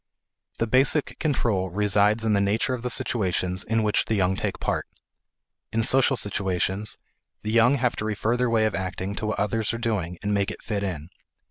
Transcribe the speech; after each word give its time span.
The 0.57 0.65
basic 0.65 1.19
control 1.19 1.69
resides 1.69 2.25
in 2.25 2.33
the 2.33 2.41
nature 2.41 2.73
of 2.73 2.81
the 2.81 2.89
situations 2.89 3.63
in 3.63 3.83
which 3.83 4.05
the 4.05 4.15
young 4.15 4.35
take 4.35 4.59
part. 4.59 4.87
In 5.71 5.83
social 5.83 6.15
situations 6.17 6.97
the 7.43 7.51
young 7.51 7.75
have 7.75 7.95
to 7.97 8.05
refer 8.05 8.35
their 8.35 8.49
way 8.49 8.65
of 8.65 8.73
acting 8.73 9.13
to 9.17 9.27
what 9.27 9.37
others 9.39 9.75
are 9.75 9.77
doing 9.77 10.17
and 10.23 10.33
make 10.33 10.49
it 10.49 10.63
fit 10.63 10.81
in. 10.81 11.09